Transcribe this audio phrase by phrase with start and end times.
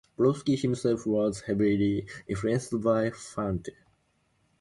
[0.17, 3.69] Bukowski himself was heavily influenced by Fante.